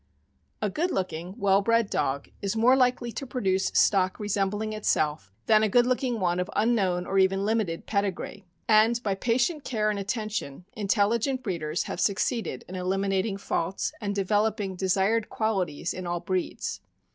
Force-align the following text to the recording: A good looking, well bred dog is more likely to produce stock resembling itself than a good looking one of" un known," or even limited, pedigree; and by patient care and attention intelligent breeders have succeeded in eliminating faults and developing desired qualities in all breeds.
A 0.63 0.69
good 0.71 0.89
looking, 0.89 1.35
well 1.37 1.61
bred 1.61 1.87
dog 1.91 2.27
is 2.41 2.55
more 2.55 2.75
likely 2.75 3.11
to 3.11 3.27
produce 3.27 3.67
stock 3.75 4.19
resembling 4.19 4.73
itself 4.73 5.31
than 5.45 5.61
a 5.61 5.69
good 5.69 5.85
looking 5.85 6.19
one 6.19 6.39
of" 6.39 6.49
un 6.55 6.73
known," 6.73 7.05
or 7.05 7.19
even 7.19 7.45
limited, 7.45 7.85
pedigree; 7.85 8.47
and 8.67 8.99
by 9.03 9.13
patient 9.13 9.63
care 9.63 9.91
and 9.91 9.99
attention 9.99 10.65
intelligent 10.73 11.43
breeders 11.43 11.83
have 11.83 11.99
succeeded 11.99 12.65
in 12.67 12.73
eliminating 12.73 13.37
faults 13.37 13.93
and 14.01 14.15
developing 14.15 14.75
desired 14.75 15.29
qualities 15.29 15.93
in 15.93 16.07
all 16.07 16.19
breeds. 16.19 16.81